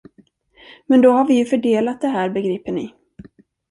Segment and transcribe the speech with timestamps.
[0.85, 2.93] Men då har vi ju fördelat det här, begriper ni.